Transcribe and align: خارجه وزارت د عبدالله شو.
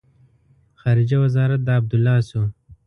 خارجه 0.81 1.17
وزارت 1.23 1.59
د 1.63 1.69
عبدالله 1.79 2.17
شو. 2.29 2.43